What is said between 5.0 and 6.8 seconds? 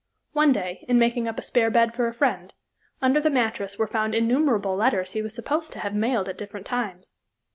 he was supposed to have mailed at different